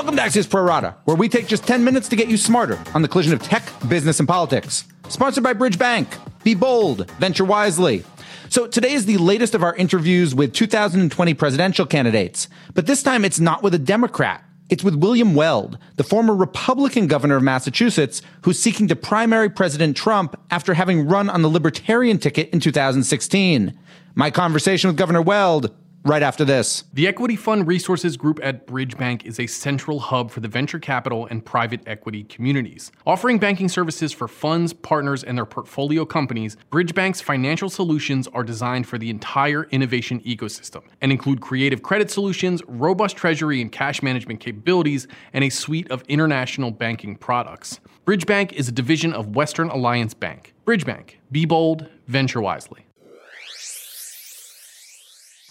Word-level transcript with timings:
Welcome 0.00 0.16
to 0.16 0.22
Axios 0.22 0.48
Pro 0.48 0.64
where 1.04 1.14
we 1.14 1.28
take 1.28 1.46
just 1.46 1.66
10 1.66 1.84
minutes 1.84 2.08
to 2.08 2.16
get 2.16 2.26
you 2.26 2.38
smarter 2.38 2.82
on 2.94 3.02
the 3.02 3.06
collision 3.06 3.34
of 3.34 3.42
tech, 3.42 3.70
business, 3.86 4.18
and 4.18 4.26
politics. 4.26 4.86
Sponsored 5.10 5.44
by 5.44 5.52
Bridge 5.52 5.78
Bank. 5.78 6.08
Be 6.42 6.54
bold, 6.54 7.10
venture 7.18 7.44
wisely. 7.44 8.02
So 8.48 8.66
today 8.66 8.92
is 8.92 9.04
the 9.04 9.18
latest 9.18 9.54
of 9.54 9.62
our 9.62 9.76
interviews 9.76 10.34
with 10.34 10.54
2020 10.54 11.34
presidential 11.34 11.84
candidates, 11.84 12.48
but 12.72 12.86
this 12.86 13.02
time 13.02 13.26
it's 13.26 13.40
not 13.40 13.62
with 13.62 13.74
a 13.74 13.78
Democrat. 13.78 14.42
It's 14.70 14.82
with 14.82 14.94
William 14.94 15.34
Weld, 15.34 15.76
the 15.96 16.02
former 16.02 16.34
Republican 16.34 17.06
governor 17.06 17.36
of 17.36 17.42
Massachusetts, 17.42 18.22
who's 18.40 18.58
seeking 18.58 18.88
to 18.88 18.96
primary 18.96 19.50
President 19.50 19.98
Trump 19.98 20.34
after 20.50 20.72
having 20.72 21.08
run 21.08 21.28
on 21.28 21.42
the 21.42 21.50
Libertarian 21.50 22.18
ticket 22.18 22.48
in 22.54 22.60
2016. 22.60 23.78
My 24.14 24.30
conversation 24.30 24.88
with 24.88 24.96
Governor 24.96 25.20
Weld 25.20 25.76
right 26.04 26.22
after 26.22 26.44
this. 26.44 26.84
The 26.92 27.06
Equity 27.06 27.36
Fund 27.36 27.66
Resources 27.66 28.16
Group 28.16 28.40
at 28.42 28.66
Bridge 28.66 28.96
Bank 28.96 29.26
is 29.26 29.38
a 29.38 29.46
central 29.46 29.98
hub 29.98 30.30
for 30.30 30.40
the 30.40 30.48
venture 30.48 30.78
capital 30.78 31.26
and 31.26 31.44
private 31.44 31.80
equity 31.86 32.24
communities. 32.24 32.90
Offering 33.06 33.38
banking 33.38 33.68
services 33.68 34.12
for 34.12 34.28
funds, 34.28 34.72
partners, 34.72 35.22
and 35.22 35.36
their 35.36 35.46
portfolio 35.46 36.04
companies, 36.04 36.56
Bridge 36.70 36.94
Bank's 36.94 37.20
financial 37.20 37.68
solutions 37.68 38.26
are 38.28 38.44
designed 38.44 38.86
for 38.86 38.98
the 38.98 39.10
entire 39.10 39.64
innovation 39.64 40.20
ecosystem 40.20 40.82
and 41.00 41.12
include 41.12 41.40
creative 41.40 41.82
credit 41.82 42.10
solutions, 42.10 42.62
robust 42.66 43.16
treasury 43.16 43.60
and 43.60 43.70
cash 43.70 44.02
management 44.02 44.40
capabilities, 44.40 45.06
and 45.32 45.44
a 45.44 45.50
suite 45.50 45.90
of 45.90 46.02
international 46.08 46.70
banking 46.70 47.16
products. 47.16 47.80
Bridge 48.04 48.26
Bank 48.26 48.52
is 48.54 48.68
a 48.68 48.72
division 48.72 49.12
of 49.12 49.36
Western 49.36 49.68
Alliance 49.68 50.14
Bank. 50.14 50.54
Bridge 50.64 50.84
Bank. 50.84 51.20
Be 51.30 51.44
bold, 51.44 51.88
venture 52.06 52.40
wisely. 52.40 52.86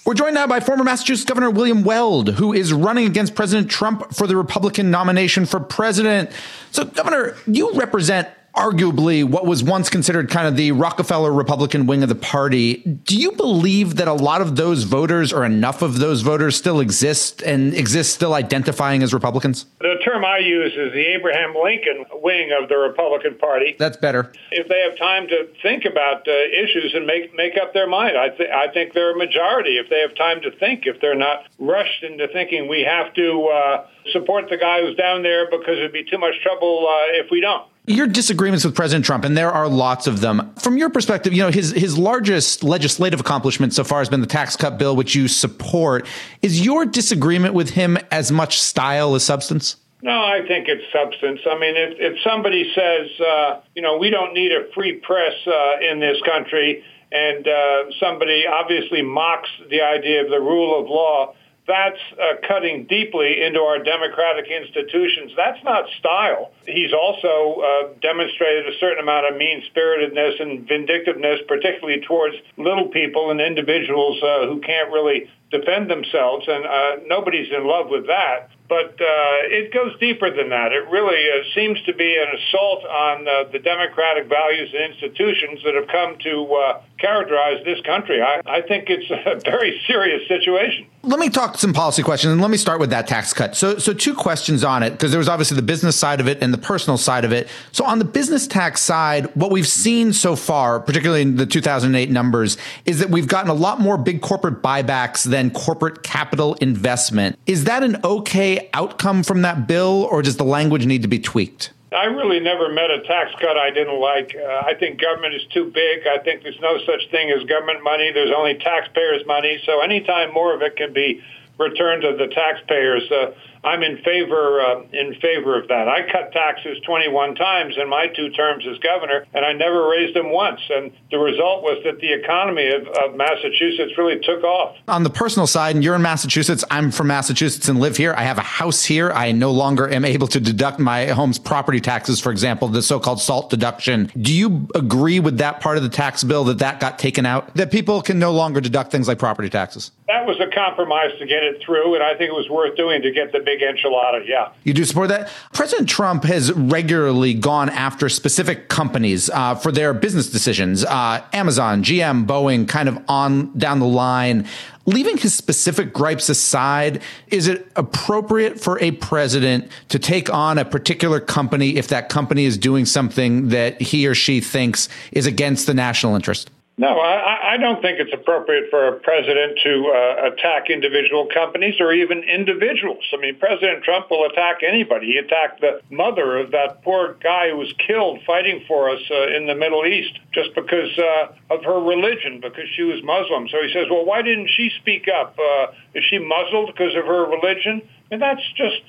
We're 0.09 0.15
joined 0.15 0.33
now 0.33 0.47
by 0.47 0.59
former 0.59 0.83
Massachusetts 0.83 1.23
Governor 1.23 1.51
William 1.51 1.83
Weld, 1.83 2.29
who 2.29 2.51
is 2.51 2.73
running 2.73 3.05
against 3.05 3.35
President 3.35 3.69
Trump 3.69 4.11
for 4.11 4.25
the 4.25 4.35
Republican 4.35 4.89
nomination 4.89 5.45
for 5.45 5.59
president. 5.59 6.31
So, 6.71 6.83
Governor, 6.83 7.37
you 7.45 7.73
represent 7.73 8.27
arguably 8.59 9.23
what 9.23 9.45
was 9.45 9.63
once 9.63 9.89
considered 9.89 10.29
kind 10.29 10.45
of 10.45 10.57
the 10.57 10.73
Rockefeller 10.73 11.31
Republican 11.31 11.87
wing 11.87 12.03
of 12.03 12.09
the 12.09 12.15
party. 12.15 12.77
Do 12.77 13.17
you 13.17 13.31
believe 13.31 13.95
that 13.95 14.09
a 14.09 14.13
lot 14.13 14.41
of 14.41 14.57
those 14.57 14.83
voters 14.83 15.31
or 15.31 15.45
enough 15.45 15.81
of 15.81 15.99
those 15.99 16.21
voters 16.23 16.57
still 16.57 16.81
exist 16.81 17.41
and 17.41 17.73
exist 17.73 18.13
still 18.13 18.33
identifying 18.33 19.01
as 19.01 19.13
Republicans? 19.13 19.65
The 19.79 19.95
term 20.03 20.25
I 20.25 20.39
use 20.39 20.73
is 20.73 20.91
the 20.91 21.05
Abraham 21.15 21.55
Lincoln 21.55 22.03
wing 22.21 22.51
of 22.51 22.67
the 22.67 22.75
Republican 22.75 23.37
Party. 23.37 23.77
That's 23.79 23.95
better. 23.95 24.33
If 24.51 24.67
they 24.67 24.81
have 24.81 24.97
time 24.97 25.29
to 25.29 25.47
think 25.63 25.85
about 25.85 26.27
uh, 26.27 26.31
issues 26.31 26.93
and 26.93 27.07
make 27.07 27.33
make 27.35 27.53
up 27.61 27.73
their 27.73 27.87
mind, 27.87 28.17
I, 28.17 28.27
th- 28.29 28.49
I 28.49 28.67
think 28.73 28.93
they're 28.93 29.15
a 29.15 29.17
majority. 29.17 29.77
If 29.77 29.89
they 29.89 30.01
have 30.01 30.15
time 30.15 30.41
to 30.41 30.51
think, 30.51 30.83
if 30.85 30.99
they're 30.99 31.15
not 31.15 31.45
rushed 31.59 32.03
into 32.03 32.27
thinking 32.27 32.67
we 32.67 32.81
have 32.83 33.13
to 33.13 33.47
uh, 33.47 33.87
support 34.11 34.49
the 34.49 34.57
guy 34.57 34.81
who's 34.81 34.97
down 34.97 35.23
there 35.23 35.49
because 35.49 35.77
it'd 35.77 35.93
be 35.93 36.03
too 36.03 36.17
much 36.17 36.35
trouble 36.43 36.87
uh, 36.89 37.23
if 37.23 37.31
we 37.31 37.39
don't 37.39 37.69
your 37.89 38.05
disagreements 38.05 38.63
with 38.63 38.75
President 38.75 39.03
Trump, 39.03 39.25
and 39.25 39.35
there 39.35 39.51
are 39.51 39.67
lots 39.67 40.05
of 40.05 40.21
them. 40.21 40.53
From 40.59 40.77
your 40.77 40.89
perspective, 40.89 41.33
you 41.33 41.41
know, 41.41 41.49
his 41.49 41.71
his 41.71 41.97
largest 41.97 42.63
legislative 42.63 43.19
accomplishment 43.19 43.73
so 43.73 43.83
far 43.83 43.99
has 43.99 44.09
been 44.09 44.21
the 44.21 44.27
tax 44.27 44.55
cut 44.55 44.77
bill, 44.77 44.95
which 44.95 45.15
you 45.15 45.27
support. 45.27 46.05
Is 46.41 46.63
your 46.63 46.85
disagreement 46.85 47.55
with 47.55 47.71
him 47.71 47.97
as 48.11 48.31
much 48.31 48.61
style 48.61 49.15
as 49.15 49.23
substance? 49.23 49.75
No, 50.01 50.11
I 50.11 50.45
think 50.47 50.67
it's 50.69 50.83
substance. 50.93 51.41
I 51.49 51.59
mean, 51.59 51.75
if, 51.75 51.97
if 51.99 52.17
somebody 52.23 52.71
says, 52.73 53.09
uh, 53.19 53.61
you 53.75 53.81
know, 53.81 53.97
we 53.97 54.09
don't 54.09 54.33
need 54.33 54.51
a 54.53 54.71
free 54.73 54.93
press 54.93 55.33
uh, 55.45 55.91
in 55.91 55.99
this 55.99 56.17
country, 56.25 56.83
and 57.11 57.45
uh, 57.45 57.91
somebody 57.99 58.45
obviously 58.47 59.01
mocks 59.01 59.49
the 59.69 59.81
idea 59.81 60.23
of 60.23 60.29
the 60.29 60.39
rule 60.39 60.79
of 60.79 60.87
law, 60.87 61.33
that's 61.69 62.01
uh, 62.17 62.41
cutting 62.47 62.85
deeply 62.89 63.45
into 63.45 63.59
our 63.61 63.77
democratic 63.77 64.49
institutions. 64.49 65.31
That's 65.37 65.63
not 65.63 65.85
style. 65.99 66.51
He's 66.65 66.91
also 66.91 67.61
uh, 67.61 67.93
demonstrated 68.01 68.73
a 68.73 68.77
certain 68.79 69.03
amount 69.03 69.29
of 69.29 69.37
mean 69.37 69.61
spiritedness 69.69 70.39
and 70.39 70.67
vindictiveness, 70.67 71.41
particularly 71.47 72.01
towards 72.01 72.35
little 72.57 72.87
people 72.87 73.29
and 73.29 73.39
individuals 73.39 74.17
uh, 74.23 74.47
who 74.47 74.59
can't 74.61 74.91
really 74.91 75.29
defend 75.51 75.89
themselves, 75.89 76.45
and 76.47 76.65
uh, 76.65 77.03
nobody's 77.07 77.51
in 77.51 77.65
love 77.65 77.89
with 77.89 78.07
that. 78.07 78.49
But 78.69 79.01
uh, 79.01 79.49
it 79.49 79.73
goes 79.73 79.97
deeper 79.99 80.29
than 80.29 80.49
that. 80.49 80.71
It 80.71 80.87
really 80.91 81.17
uh, 81.17 81.43
seems 81.55 81.81
to 81.87 81.93
be 81.93 82.15
an 82.15 82.37
assault 82.37 82.85
on 82.85 83.27
uh, 83.27 83.51
the 83.51 83.57
democratic 83.57 84.29
values 84.29 84.69
and 84.71 84.93
institutions 84.93 85.61
that 85.65 85.73
have 85.73 85.87
come 85.87 86.19
to 86.19 86.53
uh, 86.53 86.81
characterize 86.99 87.65
this 87.65 87.81
country. 87.81 88.21
I, 88.21 88.41
I 88.45 88.61
think 88.61 88.89
it's 88.89 89.09
a 89.09 89.39
very 89.49 89.81
serious 89.87 90.27
situation. 90.27 90.85
Let 91.01 91.19
me 91.19 91.29
talk 91.29 91.57
some 91.57 91.73
policy 91.73 92.03
questions, 92.03 92.31
and 92.31 92.41
let 92.41 92.51
me 92.51 92.57
start 92.57 92.79
with 92.79 92.91
that 92.91 93.07
tax 93.07 93.33
cut. 93.33 93.55
So, 93.55 93.79
so 93.79 93.91
two 93.91 94.13
questions 94.13 94.63
on 94.63 94.83
it, 94.83 94.91
because 94.91 95.09
there 95.09 95.17
was 95.17 95.29
obviously 95.29 95.55
the 95.55 95.63
business 95.63 95.95
side 95.95 96.19
of 96.19 96.27
it 96.27 96.37
and 96.43 96.53
the 96.53 96.57
personal 96.59 96.99
side 96.99 97.25
of 97.25 97.31
it. 97.31 97.47
So, 97.71 97.85
on 97.85 97.97
the 97.97 98.05
business 98.05 98.45
tax 98.45 98.81
side, 98.81 99.35
what 99.35 99.49
we've 99.49 99.67
seen 99.67 100.13
so 100.13 100.35
far, 100.35 100.79
particularly 100.79 101.23
in 101.23 101.37
the 101.37 101.47
2008 101.47 102.11
numbers, 102.11 102.57
is 102.85 102.99
that 102.99 103.09
we've 103.09 103.27
gotten 103.27 103.49
a 103.49 103.55
lot 103.55 103.79
more 103.79 103.97
big 103.97 104.21
corporate 104.21 104.61
buybacks 104.61 105.23
than 105.23 105.38
corporate 105.47 106.03
capital 106.03 106.55
investment. 106.55 107.39
Is 107.45 107.63
that 107.63 107.83
an 107.83 107.97
okay 108.03 108.69
outcome 108.73 109.23
from 109.23 109.41
that 109.43 109.67
bill, 109.67 110.07
or 110.11 110.21
does 110.21 110.37
the 110.37 110.43
language 110.43 110.85
need 110.85 111.01
to 111.03 111.07
be 111.07 111.19
tweaked? 111.19 111.71
I 111.91 112.05
really 112.05 112.39
never 112.39 112.71
met 112.71 112.91
a 112.91 113.01
tax 113.01 113.31
cut 113.39 113.57
I 113.57 113.71
didn't 113.71 113.99
like. 113.99 114.35
Uh, 114.35 114.63
I 114.65 114.75
think 114.75 115.01
government 115.01 115.33
is 115.33 115.45
too 115.53 115.71
big. 115.71 116.05
I 116.05 116.19
think 116.19 116.43
there's 116.43 116.59
no 116.61 116.77
such 116.85 117.09
thing 117.09 117.31
as 117.31 117.43
government 117.45 117.83
money. 117.83 118.11
There's 118.13 118.33
only 118.35 118.55
taxpayers' 118.55 119.25
money. 119.25 119.59
So 119.65 119.81
anytime 119.81 120.31
more 120.33 120.53
of 120.53 120.61
it 120.61 120.75
can 120.75 120.93
be 120.93 121.23
returned 121.59 122.01
to 122.03 122.15
the 122.17 122.33
taxpayers, 122.33 123.03
uh, 123.11 123.31
I'm 123.63 123.83
in 123.83 123.97
favor 124.03 124.61
uh, 124.61 124.83
in 124.93 125.15
favor 125.19 125.59
of 125.59 125.67
that. 125.67 125.87
I 125.89 126.09
cut 126.09 126.31
taxes 126.31 126.77
21 126.85 127.35
times 127.35 127.75
in 127.77 127.89
my 127.89 128.07
two 128.07 128.29
terms 128.29 128.65
as 128.65 128.77
governor, 128.79 129.25
and 129.33 129.43
I 129.43 129.51
never 129.51 129.89
raised 129.89 130.15
them 130.15 130.31
once. 130.31 130.61
And 130.69 130.91
the 131.11 131.17
result 131.17 131.63
was 131.63 131.81
that 131.83 131.99
the 131.99 132.13
economy 132.13 132.69
of, 132.69 132.87
of 132.87 133.17
Massachusetts 133.17 133.97
really 133.97 134.19
took 134.21 134.43
off. 134.43 134.77
On 134.87 135.03
the 135.03 135.09
personal 135.09 135.45
side, 135.45 135.75
and 135.75 135.83
you're 135.83 135.95
in 135.95 136.01
Massachusetts, 136.01 136.63
I'm 136.71 136.91
from 136.91 137.07
Massachusetts 137.07 137.67
and 137.67 137.81
live 137.81 137.97
here. 137.97 138.13
I 138.17 138.23
have 138.23 138.37
a 138.37 138.41
house 138.41 138.85
here. 138.85 139.11
I 139.11 139.33
no 139.33 139.51
longer 139.51 139.89
am 139.89 140.05
able 140.05 140.27
to 140.27 140.39
deduct 140.39 140.79
my 140.79 141.07
home's 141.07 141.37
property 141.37 141.81
taxes, 141.81 142.21
for 142.21 142.31
example, 142.31 142.69
the 142.69 142.81
so-called 142.81 143.19
SALT 143.19 143.49
deduction. 143.49 144.09
Do 144.17 144.33
you 144.33 144.69
agree 144.73 145.19
with 145.19 145.37
that 145.39 145.59
part 145.59 145.75
of 145.75 145.83
the 145.83 145.89
tax 145.89 146.23
bill 146.23 146.45
that 146.45 146.59
that 146.59 146.79
got 146.79 146.97
taken 146.97 147.25
out? 147.25 147.53
That 147.55 147.71
people 147.71 148.01
can 148.01 148.19
no 148.19 148.31
longer 148.31 148.61
deduct 148.61 148.91
things 148.91 149.07
like 149.07 149.19
property 149.19 149.49
taxes? 149.49 149.91
That 150.09 150.25
was 150.25 150.39
a 150.39 150.47
compromise 150.47 151.11
to 151.19 151.27
get 151.27 151.43
it 151.43 151.61
through, 151.63 151.93
and 151.93 152.03
I 152.03 152.15
think 152.15 152.31
it 152.31 152.33
was 152.33 152.49
worth 152.49 152.75
doing 152.75 153.03
to 153.03 153.11
get 153.11 153.31
the 153.31 153.41
big 153.41 153.59
enchilada. 153.59 154.25
Yeah. 154.25 154.49
You 154.63 154.73
do 154.73 154.83
support 154.83 155.09
that? 155.09 155.29
President 155.53 155.87
Trump 155.87 156.23
has 156.23 156.51
regularly 156.51 157.35
gone 157.35 157.69
after 157.69 158.09
specific 158.09 158.69
companies 158.69 159.29
uh, 159.29 159.53
for 159.53 159.71
their 159.71 159.93
business 159.93 160.27
decisions. 160.27 160.83
Uh, 160.83 161.23
Amazon, 161.31 161.83
GM, 161.83 162.25
Boeing, 162.25 162.67
kind 162.67 162.89
of 162.89 162.97
on 163.07 163.55
down 163.55 163.77
the 163.77 163.85
line. 163.85 164.47
Leaving 164.87 165.15
his 165.15 165.35
specific 165.35 165.93
gripes 165.93 166.27
aside, 166.27 167.03
is 167.27 167.47
it 167.47 167.71
appropriate 167.75 168.59
for 168.59 168.79
a 168.79 168.89
president 168.89 169.69
to 169.89 169.99
take 169.99 170.33
on 170.33 170.57
a 170.57 170.65
particular 170.65 171.19
company 171.19 171.75
if 171.75 171.89
that 171.89 172.09
company 172.09 172.45
is 172.45 172.57
doing 172.57 172.83
something 172.87 173.49
that 173.49 173.79
he 173.79 174.07
or 174.07 174.15
she 174.15 174.41
thinks 174.41 174.89
is 175.11 175.27
against 175.27 175.67
the 175.67 175.75
national 175.75 176.15
interest? 176.15 176.49
No, 176.79 176.97
I, 176.97 177.55
I 177.55 177.57
don't 177.57 177.81
think 177.81 177.99
it's 177.99 178.13
appropriate 178.13 178.69
for 178.69 178.87
a 178.87 178.99
president 179.01 179.59
to 179.63 179.91
uh, 179.93 180.31
attack 180.31 180.69
individual 180.69 181.27
companies 181.27 181.75
or 181.81 181.91
even 181.91 182.23
individuals. 182.23 183.03
I 183.11 183.17
mean, 183.17 183.35
President 183.35 183.83
Trump 183.83 184.09
will 184.09 184.25
attack 184.25 184.63
anybody. 184.63 185.07
He 185.07 185.17
attacked 185.17 185.59
the 185.59 185.81
mother 185.89 186.37
of 186.37 186.51
that 186.51 186.81
poor 186.81 187.17
guy 187.21 187.49
who 187.49 187.57
was 187.57 187.73
killed 187.85 188.21
fighting 188.25 188.63
for 188.65 188.89
us 188.89 189.01
uh, 189.11 189.27
in 189.27 189.45
the 189.45 189.55
Middle 189.55 189.85
East 189.85 190.17
just 190.31 190.55
because 190.55 190.97
uh, 190.97 191.33
of 191.49 191.65
her 191.65 191.81
religion, 191.81 192.39
because 192.39 192.69
she 192.73 192.83
was 192.83 193.03
Muslim. 193.03 193.49
So 193.49 193.57
he 193.61 193.73
says, 193.73 193.87
well, 193.91 194.05
why 194.05 194.21
didn't 194.21 194.47
she 194.47 194.71
speak 194.79 195.09
up? 195.09 195.37
Uh, 195.37 195.73
is 195.93 196.05
she 196.05 196.17
muzzled 196.17 196.67
because 196.67 196.95
of 196.95 197.03
her 197.03 197.25
religion? 197.25 197.81
And 198.09 198.21
that's 198.21 198.53
just 198.55 198.79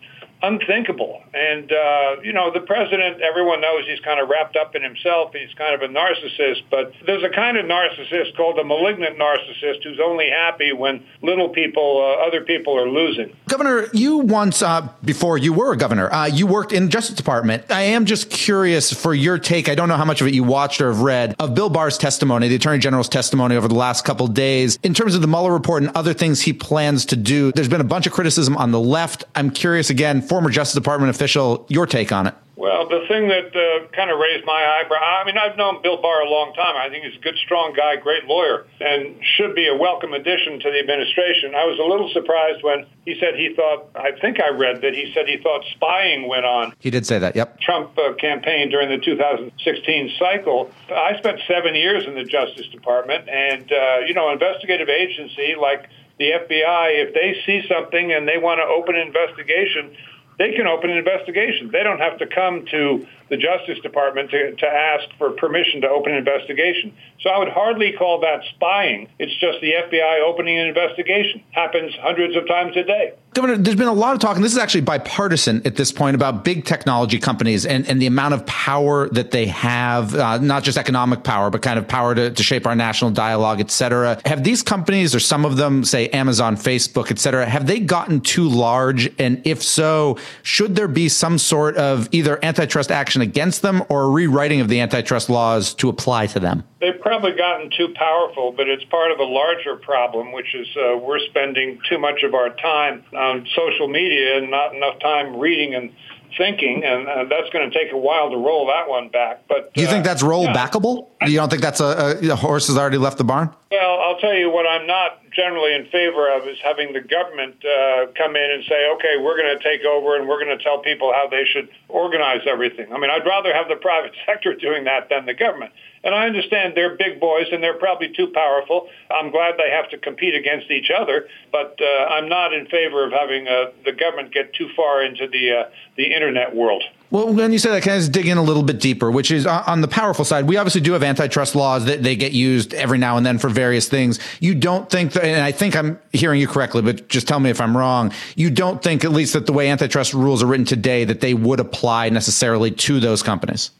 unthinkable. 0.43 1.23
And, 1.35 1.71
uh, 1.71 2.23
you 2.23 2.33
know, 2.33 2.51
the 2.53 2.61
president, 2.61 3.21
everyone 3.21 3.61
knows 3.61 3.85
he's 3.87 4.01
kind 4.01 4.21
of 4.21 4.29
wrapped 4.29 4.57
up 4.57 4.75
in 4.75 4.83
himself. 4.83 5.33
He's 5.33 5.53
kind 5.55 5.75
of 5.75 5.83
a 5.83 5.93
narcissist. 5.93 6.63
But 6.71 6.93
there's 7.07 7.23
a 7.23 7.29
kind 7.29 7.57
of 7.57 7.67
narcissist 7.67 8.37
called 8.37 8.59
a 8.59 8.65
malignant 8.65 9.19
narcissist 9.19 9.85
who's 9.85 10.01
only 10.01 10.31
happy 10.31 10.73
when 10.73 11.05
little 11.23 11.49
people, 11.49 12.01
uh, 12.01 12.27
other 12.27 12.43
people 12.43 12.79
are 12.79 12.89
losing. 12.89 13.35
Governor, 13.49 13.87
you 13.93 14.19
once, 14.19 14.63
uh, 14.63 14.89
before 15.05 15.39
you 15.39 15.53
were 15.53 15.73
a 15.73 15.77
governor, 15.77 16.13
uh, 16.13 16.27
you 16.27 16.47
worked 16.47 16.73
in 16.73 16.85
the 16.85 16.91
Justice 16.91 17.17
Department. 17.17 17.71
I 17.71 17.83
am 17.83 18.07
just 18.07 18.31
curious 18.31 18.93
for 18.93 19.15
your 19.15 19.39
take. 19.39 19.69
I 19.69 19.75
don't 19.75 19.89
know 19.89 19.97
how 19.97 20.05
much 20.05 20.21
of 20.21 20.27
it 20.27 20.35
you 20.35 20.45
watched 20.45 20.81
or 20.81 20.89
have 20.89 21.01
read 21.01 21.35
of 21.39 21.55
Bill 21.55 21.69
Barr's 21.69 21.99
testimony, 21.99 22.49
the 22.49 22.57
Attorney 22.57 22.79
General's 22.79 23.09
testimony 23.09 23.57
over 23.57 23.69
the 23.69 23.75
last 23.75 24.05
couple 24.05 24.27
days 24.27 24.79
in 24.83 24.95
terms 24.95 25.15
of 25.15 25.21
the 25.21 25.29
Mueller 25.29 25.53
report 25.53 25.83
and 25.83 25.93
other 25.95 26.15
things 26.15 26.41
he 26.43 26.53
plans 26.53 27.05
to 27.07 27.17
do. 27.17 27.53
There's 27.53 27.69
been 27.69 27.81
a 27.81 27.85
bunch 27.85 28.07
of 28.07 28.13
criticism 28.13 28.57
on 28.57 28.71
the 28.71 28.81
left. 28.81 29.25
I'm 29.35 29.51
curious 29.51 29.91
again 29.91 30.23
former 30.31 30.49
Justice 30.49 30.77
Department 30.77 31.11
official, 31.11 31.67
your 31.69 31.87
take 31.87 32.13
on 32.13 32.29
it. 32.29 32.35
Well, 32.55 32.89
the 32.89 33.03
thing 33.09 33.27
that 33.27 33.51
uh, 33.57 33.89
kind 33.97 34.11
of 34.13 34.21
raised 34.21 34.47
my 34.47 34.79
eyebrow, 34.79 35.01
I 35.01 35.25
mean, 35.25 35.37
I've 35.37 35.57
known 35.57 35.83
Bill 35.83 36.01
Barr 36.01 36.23
a 36.23 36.29
long 36.29 36.55
time. 36.55 36.77
I 36.77 36.89
think 36.89 37.05
he's 37.05 37.19
a 37.19 37.23
good, 37.23 37.35
strong 37.43 37.73
guy, 37.75 37.97
great 37.97 38.27
lawyer, 38.27 38.67
and 38.79 39.17
should 39.35 39.57
be 39.57 39.67
a 39.67 39.75
welcome 39.75 40.13
addition 40.13 40.61
to 40.61 40.71
the 40.71 40.79
administration. 40.79 41.57
I 41.57 41.65
was 41.65 41.81
a 41.81 41.83
little 41.83 42.09
surprised 42.13 42.63
when 42.63 42.87
he 43.05 43.19
said 43.19 43.35
he 43.35 43.55
thought, 43.57 43.89
I 43.97 44.13
think 44.21 44.41
I 44.41 44.51
read 44.51 44.83
that 44.83 44.95
he 44.95 45.11
said 45.13 45.27
he 45.27 45.39
thought 45.39 45.65
spying 45.75 46.29
went 46.29 46.45
on. 46.45 46.75
He 46.79 46.91
did 46.91 47.07
say 47.07 47.19
that, 47.19 47.35
yep. 47.35 47.59
Trump 47.59 47.99
uh, 47.99 48.13
campaign 48.15 48.71
during 48.71 48.89
the 48.89 49.03
2016 49.03 50.13
cycle. 50.17 50.71
I 50.95 51.17
spent 51.19 51.41
seven 51.49 51.75
years 51.75 52.07
in 52.07 52.15
the 52.15 52.25
Justice 52.25 52.69
Department, 52.69 53.29
and, 53.29 53.73
uh, 53.73 54.07
you 54.07 54.15
know, 54.15 54.31
investigative 54.31 54.89
agency 54.89 55.57
like 55.59 55.89
the 56.21 56.33
FBI, 56.33 57.09
if 57.09 57.15
they 57.15 57.35
see 57.47 57.67
something 57.67 58.13
and 58.13 58.29
they 58.29 58.37
want 58.37 58.61
to 58.61 58.65
open 58.65 58.95
an 58.95 59.07
investigation, 59.09 59.97
they 60.41 60.53
can 60.53 60.67
open 60.67 60.89
an 60.89 60.97
investigation. 60.97 61.69
They 61.71 61.83
don't 61.83 61.99
have 61.99 62.17
to 62.19 62.27
come 62.27 62.65
to 62.71 63.07
the 63.31 63.37
Justice 63.37 63.79
Department 63.81 64.31
to, 64.31 64.55
to 64.57 64.67
ask 64.67 65.09
for 65.17 65.31
permission 65.31 65.81
to 65.83 65.89
open 65.89 66.13
an 66.13 66.19
investigation. 66.19 66.93
So 67.21 67.31
I 67.31 67.39
would 67.39 67.49
hardly 67.49 67.93
call 67.93 68.21
that 68.21 68.43
spying. 68.55 69.09
It's 69.19 69.33
just 69.41 69.61
the 69.61 69.73
FBI 69.73 70.21
opening 70.23 70.59
an 70.59 70.67
investigation. 70.67 71.43
Happens 71.53 71.95
hundreds 72.01 72.37
of 72.37 72.47
times 72.47 72.77
a 72.77 72.83
day. 72.83 73.13
Governor, 73.33 73.59
there's 73.59 73.77
been 73.77 73.87
a 73.87 73.93
lot 73.93 74.15
of 74.15 74.19
talk, 74.19 74.35
and 74.35 74.45
this 74.45 74.51
is 74.51 74.59
actually 74.59 74.81
bipartisan 74.81 75.65
at 75.65 75.77
this 75.77 75.93
point, 75.93 76.17
about 76.17 76.45
big 76.45 76.65
technology 76.65 77.21
companies 77.21 77.65
and, 77.65 77.89
and 77.89 78.03
the 78.03 78.07
amount 78.07 78.35
of 78.35 78.45
power 78.45 79.09
that 79.11 79.31
they 79.31 79.47
have, 79.47 80.17
uh, 80.17 80.39
not 80.39 80.65
just 80.65 80.77
economic 80.77 81.23
power, 81.23 81.49
but 81.49 81.63
kind 81.63 81.79
of 81.79 81.87
power 81.87 82.13
to, 82.13 82.33
to 82.33 82.43
shape 82.43 82.67
our 82.67 82.75
national 82.75 83.13
dialogue, 83.13 83.61
et 83.61 83.71
cetera. 83.71 84.21
Have 84.25 84.43
these 84.43 84.65
companies, 84.65 85.15
or 85.15 85.21
some 85.21 85.45
of 85.45 85.57
them, 85.57 85.85
say 85.85 86.09
Amazon, 86.09 86.57
Facebook, 86.57 87.13
et 87.13 87.21
cetera, 87.21 87.47
have 87.47 87.69
they 87.69 87.79
gotten 87.79 88.21
too 88.21 88.49
large? 88.49 89.09
And 89.21 89.41
if 89.47 89.63
so, 89.63 90.19
should 90.43 90.75
there 90.75 90.89
be 90.89 91.09
some 91.09 91.39
sort 91.39 91.77
of 91.77 92.09
either 92.11 92.45
antitrust 92.45 92.91
action 92.91 93.20
against 93.21 93.63
them 93.63 93.83
or 93.89 94.05
a 94.05 94.11
rewriting 94.11 94.61
of 94.61 94.69
the 94.69 94.81
antitrust 94.81 95.29
laws 95.29 95.75
to 95.75 95.89
apply 95.89 96.27
to 96.29 96.41
them? 96.41 96.65
They've 96.81 97.01
probably 97.01 97.33
gotten 97.33 97.71
too 97.77 97.95
powerful, 97.95 98.53
but 98.53 98.69
it's 98.69 98.85
part 98.85 99.11
of 99.13 99.19
a 99.19 99.25
larger 99.25 99.77
problem, 99.77 100.33
which 100.33 100.55
is 100.55 100.67
uh, 100.77 100.97
we're 100.97 101.21
spending 101.21 101.81
too 101.89 101.99
much 101.99 102.23
of 102.23 102.35
our 102.35 102.51
time 102.57 103.05
on 103.15 103.47
social 103.55 103.89
media 103.89 104.39
and 104.39 104.51
not 104.51 104.75
enough 104.75 104.99
time 105.01 105.39
reading 105.39 105.75
and 105.75 105.93
thinking, 106.37 106.85
and 106.85 107.09
uh, 107.09 107.25
that's 107.25 107.51
going 107.51 107.71
to 107.71 107.77
take 107.77 107.93
a 107.93 107.97
while 107.99 108.31
to 108.31 108.37
roll 108.37 108.67
that 108.67 108.89
one 108.89 109.09
back. 109.09 109.47
But 109.49 109.75
do 109.75 109.81
you 109.81 109.89
uh, 109.89 109.91
think 109.91 110.05
that's 110.05 110.23
roll 110.23 110.47
backable? 110.47 111.09
You 111.27 111.37
don't 111.37 111.51
think 111.51 111.63
that's 111.63 111.81
a, 111.81 112.19
a, 112.23 112.29
a 112.31 112.37
horse 112.37 112.69
has 112.69 112.77
already 112.77 112.99
left 112.99 113.19
the 113.19 113.25
barn? 113.25 113.51
Well, 113.71 114.01
I'll 114.01 114.19
tell 114.19 114.35
you 114.35 114.51
what 114.51 114.67
I'm 114.67 114.87
not 114.87 115.21
generally 115.41 115.75
in 115.75 115.87
favor 115.87 116.29
of 116.29 116.47
is 116.47 116.59
having 116.63 116.93
the 116.93 117.01
government 117.01 117.57
uh, 117.65 118.13
come 118.13 118.37
in 118.37 118.51
and 118.51 118.63
say, 118.69 118.91
okay, 118.95 119.17
we're 119.17 119.41
going 119.41 119.57
to 119.57 119.63
take 119.65 119.87
over 119.87 120.17
and 120.17 120.29
we're 120.29 120.43
going 120.43 120.57
to 120.57 120.63
tell 120.63 120.81
people 120.81 121.13
how 121.15 121.29
they 121.29 121.45
should 121.45 121.69
organize 121.89 122.43
everything. 122.47 122.93
I 122.93 122.99
mean, 122.99 123.11
I'd 123.11 123.25
rather 123.25 123.55
have 123.55 123.69
the 123.69 123.77
private 123.89 124.13
sector 124.27 124.55
doing 124.55 124.85
that 124.85 125.09
than 125.09 125.25
the 125.25 125.33
government. 125.33 125.73
And 126.05 126.15
I 126.15 126.27
understand 126.27 126.75
they're 126.77 126.97
big 126.97 127.21
boys 127.21 127.47
and 127.53 127.63
they're 127.63 127.79
probably 127.79 128.13
too 128.13 128.29
powerful. 128.29 128.89
I'm 129.11 129.31
glad 129.31 129.55
they 129.57 129.71
have 129.71 129.89
to 129.91 129.99
compete 129.99 130.35
against 130.35 130.71
each 130.71 130.91
other, 130.91 131.29
but 131.53 131.79
uh, 131.81 132.05
I'm 132.05 132.29
not 132.29 132.53
in 132.53 132.67
favor 132.67 133.05
of 133.05 133.13
having 133.13 133.49
uh, 133.49 133.73
the 133.85 133.93
government 133.93 134.33
get 134.33 134.53
too 134.55 134.69
far 134.77 135.03
into 135.03 135.27
the 135.27 135.53
uh, 135.53 135.71
the 135.97 136.13
internet 136.15 136.55
world. 136.55 136.85
Well, 137.11 137.33
when 137.33 137.51
you 137.53 137.59
say 137.59 137.71
that, 137.71 137.83
can 137.83 137.93
I 137.93 137.99
just 137.99 138.13
dig 138.13 138.29
in 138.29 138.39
a 138.39 138.43
little 138.43 138.63
bit 138.63 138.79
deeper, 138.79 139.11
which 139.11 139.33
is 139.33 139.45
uh, 139.45 139.65
on 139.67 139.81
the 139.81 139.89
powerful 139.89 140.25
side, 140.25 140.47
we 140.47 140.57
obviously 140.57 140.81
do 140.81 140.93
have 140.93 141.03
antitrust 141.03 141.57
laws 141.57 141.87
that 141.87 142.05
they 142.05 142.15
get 142.15 142.33
used 142.33 142.73
every 142.73 142.99
now 142.99 143.17
and 143.17 143.27
then 143.27 143.39
for 143.39 143.49
various 143.49 143.89
things. 143.89 144.21
You 144.39 144.55
don't 144.55 144.89
think 144.89 145.13
that, 145.13 145.25
and 145.25 145.43
I 145.43 145.51
think 145.51 145.75
I'm 145.75 145.99
hearing 146.13 146.41
you 146.41 146.47
correctly, 146.47 146.83
but 146.83 147.09
just 147.09 147.27
tell 147.27 147.41
me 147.41 147.51
if 147.51 147.61
I'm 147.61 147.77
wrong. 147.77 148.13
You 148.37 148.51
don't 148.51 148.81
think, 148.81 149.05
at 149.05 149.11
least 149.11 149.33
that 149.33 149.47
the 149.47 149.53
way 149.53 149.71
antitrust 149.71 150.15
rules 150.15 150.41
are 150.43 150.47
written 150.47 150.67
today, 150.67 151.05
that 151.05 151.21
they 151.21 151.35
would 151.35 151.59
apply 151.59 152.11
necessarily 152.11 152.71
to 152.71 153.01
those 153.01 153.25
companies? 153.25 153.73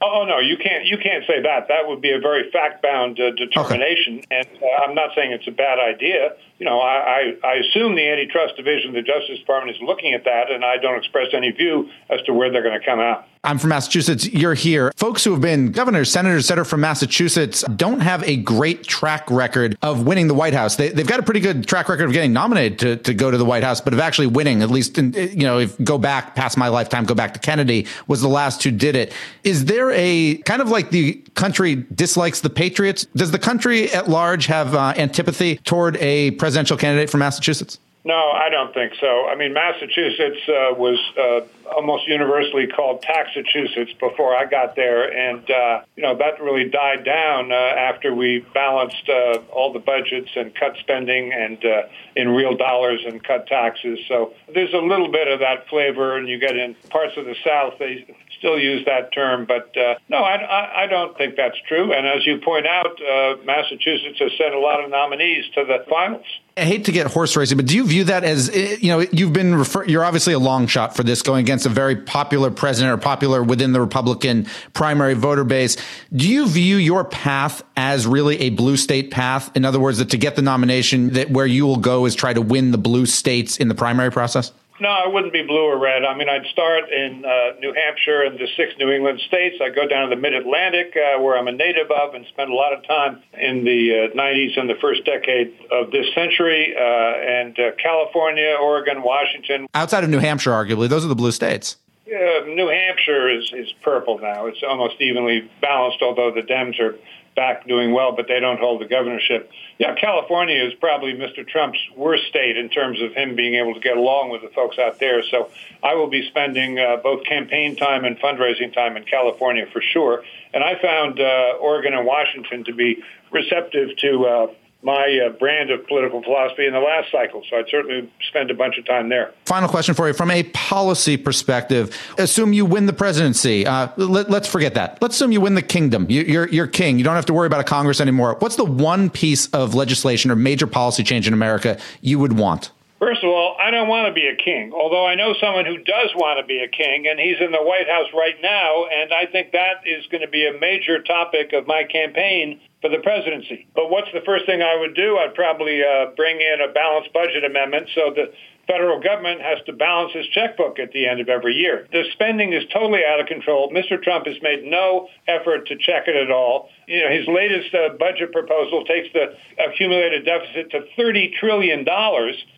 Oh 0.00 0.24
no, 0.28 0.38
you 0.38 0.56
can't. 0.56 0.84
You 0.84 0.98
can't 0.98 1.24
say 1.26 1.42
that. 1.42 1.68
That 1.68 1.88
would 1.88 2.00
be 2.00 2.12
a 2.12 2.20
very 2.20 2.50
fact-bound 2.50 3.18
uh, 3.18 3.32
determination, 3.32 4.18
okay. 4.18 4.40
and 4.40 4.48
uh, 4.62 4.84
I'm 4.84 4.94
not 4.94 5.10
saying 5.16 5.32
it's 5.32 5.48
a 5.48 5.52
bad 5.52 5.78
idea 5.78 6.36
you 6.58 6.66
know, 6.66 6.80
I, 6.80 7.34
I, 7.42 7.46
I 7.46 7.54
assume 7.54 7.94
the 7.94 8.08
antitrust 8.08 8.56
division 8.56 8.90
of 8.90 8.94
the 8.94 9.02
Justice 9.02 9.38
Department 9.38 9.76
is 9.76 9.82
looking 9.82 10.12
at 10.12 10.24
that, 10.24 10.50
and 10.50 10.64
I 10.64 10.76
don't 10.76 10.96
express 10.96 11.28
any 11.32 11.52
view 11.52 11.88
as 12.10 12.20
to 12.22 12.32
where 12.32 12.50
they're 12.50 12.64
going 12.64 12.78
to 12.78 12.84
come 12.84 12.98
out. 12.98 13.26
I'm 13.44 13.58
from 13.58 13.70
Massachusetts. 13.70 14.26
You're 14.26 14.54
here. 14.54 14.92
Folks 14.96 15.24
who 15.24 15.32
have 15.32 15.40
been 15.40 15.72
governors, 15.72 16.10
senators, 16.10 16.44
etc. 16.44 16.64
from 16.64 16.80
Massachusetts 16.80 17.62
don't 17.76 18.00
have 18.00 18.22
a 18.24 18.36
great 18.36 18.84
track 18.84 19.30
record 19.30 19.76
of 19.82 20.06
winning 20.06 20.28
the 20.28 20.34
White 20.34 20.54
House. 20.54 20.76
They, 20.76 20.88
have 20.88 21.06
got 21.06 21.20
a 21.20 21.22
pretty 21.22 21.40
good 21.40 21.66
track 21.66 21.88
record 21.88 22.04
of 22.04 22.12
getting 22.12 22.32
nominated 22.32 22.78
to, 22.80 22.96
to 22.96 23.14
go 23.14 23.30
to 23.30 23.38
the 23.38 23.44
White 23.44 23.62
House, 23.62 23.80
but 23.80 23.92
of 23.92 24.00
actually 24.00 24.26
winning, 24.26 24.62
at 24.62 24.70
least, 24.70 24.98
in, 24.98 25.12
you 25.12 25.44
know, 25.44 25.58
if 25.58 25.78
go 25.82 25.98
back 25.98 26.34
past 26.34 26.56
my 26.56 26.68
lifetime, 26.68 27.04
go 27.04 27.14
back 27.14 27.34
to 27.34 27.40
Kennedy 27.40 27.86
was 28.06 28.20
the 28.20 28.28
last 28.28 28.62
who 28.62 28.70
did 28.70 28.96
it. 28.96 29.12
Is 29.44 29.64
there 29.66 29.90
a 29.92 30.36
kind 30.38 30.60
of 30.60 30.68
like 30.68 30.90
the 30.90 31.14
country 31.34 31.76
dislikes 31.94 32.40
the 32.40 32.50
Patriots? 32.50 33.06
Does 33.16 33.30
the 33.30 33.38
country 33.38 33.90
at 33.92 34.08
large 34.08 34.46
have 34.46 34.74
uh, 34.74 34.94
antipathy 34.96 35.56
toward 35.56 35.96
a 35.98 36.32
presidential 36.32 36.76
candidate 36.76 37.10
from 37.10 37.20
Massachusetts? 37.20 37.78
No, 38.04 38.30
I 38.30 38.48
don't 38.48 38.72
think 38.72 38.92
so. 39.00 39.26
I 39.26 39.34
mean, 39.34 39.52
Massachusetts 39.52 40.40
uh, 40.48 40.74
was 40.74 40.98
uh, 41.18 41.40
almost 41.74 42.06
universally 42.06 42.68
called 42.68 43.02
Taxachusetts 43.02 43.92
before 43.98 44.34
I 44.34 44.46
got 44.46 44.76
there, 44.76 45.12
and 45.12 45.50
uh, 45.50 45.82
you 45.96 46.04
know 46.04 46.16
that 46.16 46.40
really 46.40 46.68
died 46.70 47.04
down 47.04 47.50
uh, 47.50 47.54
after 47.54 48.14
we 48.14 48.46
balanced 48.54 49.08
uh, 49.08 49.40
all 49.50 49.72
the 49.72 49.80
budgets 49.80 50.30
and 50.36 50.54
cut 50.54 50.76
spending 50.78 51.32
and 51.32 51.62
uh, 51.64 51.82
in 52.14 52.28
real 52.28 52.56
dollars 52.56 53.00
and 53.04 53.22
cut 53.22 53.48
taxes. 53.48 53.98
So 54.06 54.32
there's 54.54 54.72
a 54.72 54.78
little 54.78 55.10
bit 55.10 55.26
of 55.26 55.40
that 55.40 55.68
flavor, 55.68 56.16
and 56.16 56.28
you 56.28 56.38
get 56.38 56.56
in 56.56 56.76
parts 56.90 57.16
of 57.16 57.24
the 57.24 57.36
South 57.44 57.74
they 57.78 58.06
still 58.38 58.58
use 58.58 58.84
that 58.86 59.12
term, 59.12 59.46
but 59.46 59.76
uh, 59.76 59.96
no, 60.08 60.18
I, 60.18 60.84
I, 60.84 60.86
don't 60.86 61.16
think 61.16 61.36
that's 61.36 61.56
true. 61.66 61.92
And 61.92 62.06
as 62.06 62.26
you 62.26 62.38
point 62.38 62.66
out, 62.66 63.00
uh, 63.00 63.36
Massachusetts 63.44 64.18
has 64.18 64.32
sent 64.38 64.54
a 64.54 64.58
lot 64.58 64.82
of 64.82 64.90
nominees 64.90 65.44
to 65.54 65.64
the 65.64 65.84
finals. 65.88 66.24
I 66.56 66.62
hate 66.62 66.86
to 66.86 66.92
get 66.92 67.06
horse 67.06 67.36
racing, 67.36 67.56
but 67.56 67.66
do 67.66 67.76
you 67.76 67.86
view 67.86 68.04
that 68.04 68.24
as 68.24 68.50
eh, 68.50 68.78
you 68.80 68.88
know 68.88 69.00
you've 69.12 69.32
been 69.32 69.54
refer- 69.54 69.84
you're 69.84 70.04
obviously 70.04 70.32
a 70.32 70.38
long 70.38 70.66
shot 70.66 70.96
for 70.96 71.04
this 71.04 71.22
going 71.22 71.40
against 71.44 71.66
a 71.66 71.68
very 71.68 71.94
popular 71.94 72.50
president 72.50 72.92
or 72.92 73.00
popular 73.00 73.42
within 73.42 73.72
the 73.72 73.80
Republican 73.80 74.46
primary 74.74 75.14
voter 75.14 75.44
base. 75.44 75.76
Do 76.12 76.28
you 76.28 76.48
view 76.48 76.76
your 76.76 77.04
path 77.04 77.62
as 77.76 78.06
really 78.06 78.40
a 78.40 78.50
blue 78.50 78.76
state 78.76 79.10
path? 79.12 79.56
In 79.56 79.64
other 79.64 79.78
words, 79.78 79.98
that 79.98 80.10
to 80.10 80.18
get 80.18 80.34
the 80.34 80.42
nomination, 80.42 81.10
that 81.10 81.30
where 81.30 81.46
you 81.46 81.64
will 81.64 81.76
go 81.76 82.06
is 82.06 82.14
try 82.14 82.32
to 82.32 82.42
win 82.42 82.72
the 82.72 82.78
blue 82.78 83.06
states 83.06 83.58
in 83.58 83.68
the 83.68 83.74
primary 83.74 84.10
process? 84.10 84.52
No, 84.80 84.88
I 84.88 85.08
wouldn't 85.08 85.32
be 85.32 85.42
blue 85.42 85.64
or 85.64 85.78
red. 85.78 86.04
I 86.04 86.16
mean, 86.16 86.28
I'd 86.28 86.46
start 86.52 86.90
in 86.90 87.24
uh, 87.24 87.58
New 87.58 87.74
Hampshire 87.74 88.22
and 88.22 88.38
the 88.38 88.46
six 88.56 88.74
New 88.78 88.90
England 88.90 89.20
states. 89.26 89.56
I'd 89.60 89.74
go 89.74 89.88
down 89.88 90.08
to 90.08 90.14
the 90.14 90.20
Mid-Atlantic, 90.20 90.94
uh, 90.96 91.20
where 91.20 91.36
I'm 91.36 91.48
a 91.48 91.52
native 91.52 91.90
of, 91.90 92.14
and 92.14 92.24
spend 92.26 92.50
a 92.50 92.54
lot 92.54 92.72
of 92.72 92.86
time 92.86 93.22
in 93.34 93.64
the 93.64 94.10
uh, 94.12 94.16
90s 94.16 94.58
and 94.58 94.70
the 94.70 94.76
first 94.80 95.04
decade 95.04 95.52
of 95.72 95.90
this 95.90 96.06
century, 96.14 96.76
uh, 96.76 96.80
and 96.80 97.58
uh, 97.58 97.70
California, 97.82 98.56
Oregon, 98.60 99.02
Washington. 99.02 99.66
Outside 99.74 100.04
of 100.04 100.10
New 100.10 100.20
Hampshire, 100.20 100.52
arguably, 100.52 100.88
those 100.88 101.04
are 101.04 101.08
the 101.08 101.16
blue 101.16 101.32
states. 101.32 101.76
Yeah, 102.06 102.40
New 102.46 102.68
Hampshire 102.68 103.28
is, 103.28 103.52
is 103.52 103.68
purple 103.82 104.18
now. 104.18 104.46
It's 104.46 104.62
almost 104.66 105.00
evenly 105.00 105.50
balanced, 105.60 106.00
although 106.00 106.30
the 106.30 106.40
Dems 106.40 106.80
are 106.80 106.96
back 107.38 107.68
doing 107.68 107.92
well, 107.92 108.16
but 108.16 108.26
they 108.26 108.40
don't 108.40 108.58
hold 108.58 108.80
the 108.80 108.84
governorship. 108.84 109.48
Yeah, 109.78 109.94
California 109.94 110.60
is 110.60 110.74
probably 110.74 111.12
Mr. 111.12 111.46
Trump's 111.46 111.78
worst 111.94 112.24
state 112.26 112.56
in 112.56 112.68
terms 112.68 113.00
of 113.00 113.14
him 113.14 113.36
being 113.36 113.54
able 113.54 113.74
to 113.74 113.80
get 113.80 113.96
along 113.96 114.30
with 114.30 114.42
the 114.42 114.48
folks 114.48 114.76
out 114.76 114.98
there. 114.98 115.22
So 115.22 115.48
I 115.80 115.94
will 115.94 116.08
be 116.08 116.26
spending 116.28 116.80
uh, 116.80 116.96
both 116.96 117.24
campaign 117.24 117.76
time 117.76 118.04
and 118.04 118.18
fundraising 118.18 118.74
time 118.74 118.96
in 118.96 119.04
California 119.04 119.66
for 119.72 119.80
sure. 119.80 120.24
And 120.52 120.64
I 120.64 120.82
found 120.82 121.20
uh, 121.20 121.58
Oregon 121.60 121.94
and 121.94 122.04
Washington 122.04 122.64
to 122.64 122.74
be 122.74 123.04
receptive 123.30 123.96
to 123.98 124.26
uh, 124.26 124.46
my 124.82 125.26
uh, 125.26 125.30
brand 125.30 125.70
of 125.70 125.86
political 125.88 126.22
philosophy 126.22 126.66
in 126.66 126.72
the 126.72 126.78
last 126.78 127.10
cycle. 127.10 127.42
So 127.50 127.56
I'd 127.56 127.68
certainly 127.68 128.12
spend 128.28 128.50
a 128.50 128.54
bunch 128.54 128.78
of 128.78 128.86
time 128.86 129.08
there. 129.08 129.32
Final 129.44 129.68
question 129.68 129.94
for 129.94 130.06
you 130.06 130.14
from 130.14 130.30
a 130.30 130.44
policy 130.44 131.16
perspective. 131.16 131.96
Assume 132.16 132.52
you 132.52 132.64
win 132.64 132.86
the 132.86 132.92
presidency. 132.92 133.66
Uh, 133.66 133.88
let, 133.96 134.30
us 134.30 134.46
forget 134.46 134.74
that. 134.74 134.98
Let's 135.02 135.16
assume 135.16 135.32
you 135.32 135.40
win 135.40 135.56
the 135.56 135.62
kingdom. 135.62 136.06
You, 136.08 136.22
you're, 136.22 136.48
you're 136.48 136.66
king. 136.68 136.98
You 136.98 137.04
don't 137.04 137.16
have 137.16 137.26
to 137.26 137.34
worry 137.34 137.46
about 137.46 137.60
a 137.60 137.64
Congress 137.64 138.00
anymore. 138.00 138.36
What's 138.38 138.56
the 138.56 138.64
one 138.64 139.10
piece 139.10 139.48
of 139.48 139.74
legislation 139.74 140.30
or 140.30 140.36
major 140.36 140.66
policy 140.66 141.02
change 141.02 141.26
in 141.26 141.34
America 141.34 141.78
you 142.00 142.20
would 142.20 142.38
want? 142.38 142.70
First 142.98 143.22
of 143.22 143.30
all, 143.30 143.56
I 143.60 143.70
don't 143.70 143.86
want 143.86 144.08
to 144.08 144.12
be 144.12 144.26
a 144.26 144.34
king, 144.34 144.72
although 144.74 145.06
I 145.06 145.14
know 145.14 145.32
someone 145.40 145.66
who 145.66 145.78
does 145.78 146.10
want 146.16 146.40
to 146.40 146.46
be 146.46 146.58
a 146.58 146.68
king, 146.68 147.06
and 147.06 147.18
he's 147.18 147.38
in 147.40 147.52
the 147.52 147.62
White 147.62 147.88
House 147.88 148.08
right 148.12 148.34
now, 148.42 148.86
and 148.90 149.14
I 149.14 149.26
think 149.26 149.52
that 149.52 149.86
is 149.86 150.04
going 150.10 150.22
to 150.22 150.28
be 150.28 150.46
a 150.46 150.58
major 150.58 151.00
topic 151.02 151.52
of 151.52 151.68
my 151.68 151.84
campaign 151.84 152.60
for 152.80 152.90
the 152.90 152.98
presidency. 152.98 153.68
But 153.74 153.90
what's 153.90 154.10
the 154.12 154.22
first 154.26 154.46
thing 154.46 154.62
I 154.62 154.74
would 154.74 154.96
do? 154.96 155.16
I'd 155.16 155.34
probably 155.34 155.82
uh, 155.82 156.10
bring 156.16 156.40
in 156.40 156.58
a 156.60 156.72
balanced 156.72 157.12
budget 157.12 157.44
amendment 157.44 157.88
so 157.94 158.10
the 158.10 158.32
federal 158.68 159.00
government 159.00 159.40
has 159.40 159.58
to 159.64 159.72
balance 159.72 160.12
his 160.12 160.26
checkbook 160.28 160.78
at 160.78 160.92
the 160.92 161.08
end 161.08 161.20
of 161.20 161.28
every 161.28 161.54
year. 161.54 161.88
The 161.90 162.04
spending 162.12 162.52
is 162.52 162.62
totally 162.72 163.00
out 163.04 163.18
of 163.18 163.26
control. 163.26 163.72
Mr. 163.72 164.00
Trump 164.00 164.26
has 164.26 164.36
made 164.42 164.62
no 164.62 165.08
effort 165.26 165.66
to 165.68 165.76
check 165.76 166.06
it 166.06 166.14
at 166.14 166.30
all. 166.30 166.68
You 166.86 167.02
know, 167.02 167.10
his 167.10 167.26
latest 167.26 167.74
uh, 167.74 167.96
budget 167.98 168.30
proposal 168.32 168.84
takes 168.84 169.08
the 169.14 169.34
accumulated 169.58 170.24
deficit 170.24 170.70
to 170.72 170.84
$30 170.98 171.32
trillion. 171.40 171.80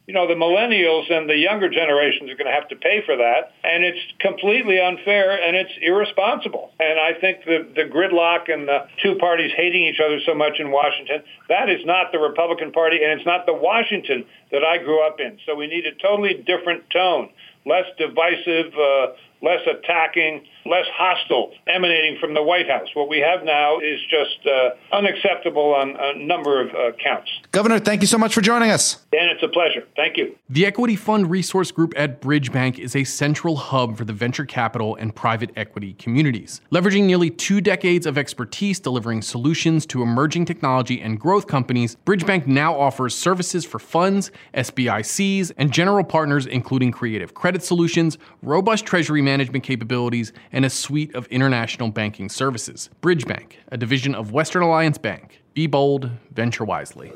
you 0.06 0.14
know, 0.14 0.26
the 0.26 0.34
millennials 0.34 1.10
and 1.10 1.30
the 1.30 1.36
younger 1.36 1.70
generations 1.70 2.28
are 2.28 2.36
going 2.36 2.50
to 2.50 2.52
have 2.52 2.68
to 2.68 2.76
pay 2.76 3.02
for 3.06 3.16
that. 3.16 3.54
And 3.62 3.84
it's 3.84 4.00
completely 4.18 4.80
unfair 4.80 5.40
and 5.40 5.56
it's 5.56 5.72
irresponsible. 5.80 6.72
And 6.80 6.98
I 6.98 7.14
think 7.20 7.44
the, 7.44 7.70
the 7.74 7.86
gridlock 7.86 8.52
and 8.52 8.66
the 8.66 8.86
two 9.02 9.14
parties 9.16 9.52
hating 9.56 9.84
each 9.84 10.00
other 10.04 10.18
so 10.26 10.34
much 10.34 10.58
in 10.58 10.70
Washington, 10.70 11.22
that 11.48 11.70
is 11.70 11.86
not 11.86 12.10
the 12.10 12.18
Republican 12.18 12.72
Party 12.72 12.98
and 13.02 13.18
it's 13.18 13.26
not 13.26 13.46
the 13.46 13.54
Washington 13.54 14.26
that 14.52 14.64
I 14.64 14.78
grew 14.78 15.06
up 15.06 15.20
in. 15.20 15.38
So 15.46 15.54
we 15.54 15.66
need 15.66 15.86
a 15.86 15.94
totally 15.94 16.34
different 16.34 16.90
tone, 16.90 17.30
less 17.66 17.84
divisive, 17.98 18.74
uh, 18.74 19.06
less 19.42 19.60
attacking, 19.66 20.44
less 20.66 20.86
hostile 20.94 21.52
emanating 21.66 22.18
from 22.20 22.34
the 22.34 22.42
White 22.42 22.68
House. 22.68 22.88
What 22.94 23.08
we 23.08 23.18
have 23.18 23.44
now 23.44 23.78
is 23.78 24.00
just 24.10 24.46
uh, 24.46 24.70
unacceptable 24.92 25.74
on 25.74 25.96
a 25.98 26.18
number 26.18 26.60
of 26.60 26.68
uh, 26.74 26.96
counts. 27.02 27.30
Governor, 27.52 27.78
thank 27.78 28.02
you 28.02 28.06
so 28.06 28.18
much 28.18 28.34
for 28.34 28.40
joining 28.40 28.70
us. 28.70 28.96
Dan, 29.12 29.28
it's 29.30 29.42
a 29.42 29.48
pleasure. 29.48 29.86
Thank 29.96 30.16
you. 30.16 30.36
The 30.48 30.66
Equity 30.66 30.96
Fund 30.96 31.30
Resource 31.30 31.72
Group 31.72 31.94
at 31.96 32.20
Bridge 32.20 32.52
Bank 32.52 32.78
is 32.78 32.94
a 32.94 33.04
central 33.04 33.56
hub 33.56 33.96
for 33.96 34.04
the 34.04 34.12
venture 34.12 34.44
capital 34.44 34.96
and 34.96 35.14
private 35.14 35.50
equity 35.56 35.94
communities. 35.94 36.60
Leveraging 36.70 37.04
nearly 37.04 37.30
two 37.30 37.60
decades 37.60 38.06
of 38.06 38.18
expertise 38.18 38.78
delivering 38.78 39.22
solutions 39.22 39.86
to 39.86 40.02
emerging 40.02 40.44
technology 40.44 41.00
and 41.00 41.18
growth 41.18 41.46
companies, 41.46 41.96
Bridge 42.04 42.26
Bank 42.26 42.46
now 42.46 42.78
offers 42.78 43.14
services 43.14 43.64
for 43.64 43.78
funds, 43.78 44.30
SBICs, 44.54 45.52
and 45.56 45.72
general 45.72 46.04
partners, 46.04 46.46
including 46.46 46.90
creative 46.92 47.34
credit 47.34 47.62
solutions, 47.62 48.18
robust 48.42 48.84
treasury 48.84 49.22
management 49.30 49.62
capabilities, 49.62 50.32
and 50.50 50.64
a 50.64 50.70
suite 50.70 51.14
of 51.14 51.26
international 51.28 51.90
banking 51.90 52.28
services. 52.28 52.90
Bridge 53.00 53.26
Bank, 53.26 53.58
a 53.68 53.76
division 53.76 54.12
of 54.14 54.32
Western 54.32 54.62
Alliance 54.62 54.98
Bank. 54.98 55.40
Be 55.54 55.68
bold, 55.68 56.10
venture 56.32 56.64
wisely. 56.64 57.12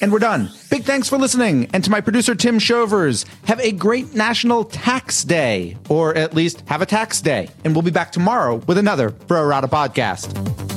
And 0.00 0.10
we're 0.10 0.18
done. 0.18 0.50
Big 0.70 0.82
thanks 0.82 1.08
for 1.08 1.18
listening. 1.18 1.68
And 1.72 1.84
to 1.84 1.90
my 1.90 2.00
producer, 2.00 2.34
Tim 2.34 2.58
Shovers, 2.58 3.24
have 3.44 3.60
a 3.60 3.70
great 3.70 4.14
National 4.14 4.64
Tax 4.64 5.22
Day, 5.24 5.76
or 5.88 6.16
at 6.16 6.34
least 6.34 6.64
have 6.66 6.82
a 6.82 6.86
tax 6.86 7.20
day. 7.20 7.48
And 7.64 7.74
we'll 7.74 7.82
be 7.82 7.92
back 7.92 8.10
tomorrow 8.10 8.56
with 8.66 8.78
another 8.78 9.10
Pro 9.10 9.44
Rata 9.44 9.68
podcast. 9.68 10.71